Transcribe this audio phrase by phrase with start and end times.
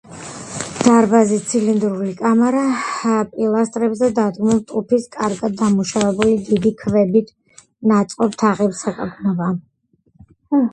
[0.85, 2.63] დარბაზის ცილინდრული კამარა
[3.35, 7.33] პილასტრებზე დადგმულ, ტუფის კარგად დამუშავებული დიდი ქვებით
[7.95, 9.55] ნაწყობ თაღებს ეყრდნობა.